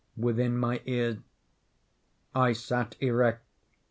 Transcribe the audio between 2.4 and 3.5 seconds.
sat erect.